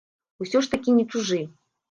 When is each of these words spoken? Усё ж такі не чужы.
Усё 0.43 0.61
ж 0.67 0.71
такі 0.73 0.95
не 1.01 1.05
чужы. 1.13 1.39